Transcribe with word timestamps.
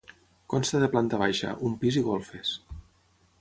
Consta 0.53 0.79
de 0.83 0.87
planta 0.95 1.19
baixa, 1.23 1.51
un 1.69 1.75
pis 1.85 2.01
i 2.01 2.03
golfes. 2.09 2.55